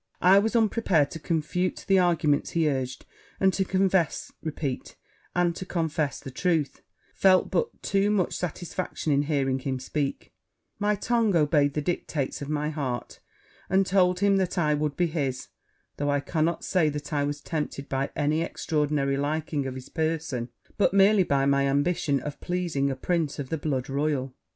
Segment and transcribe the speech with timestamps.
[0.23, 3.05] I was unprepared to confute the arguments he urged;
[3.39, 6.81] and, to confess the truth,
[7.13, 10.33] felt but too much satisfaction in hearing him speak:
[10.79, 13.19] my tongue obeyed the dictates of my heart,
[13.69, 15.49] and told him that I would be his,
[15.97, 20.49] though I cannot say that I was tempted by any extraordinary liking of his person,
[20.79, 24.33] but merely by my ambition of pleasing a prince of the blood royal.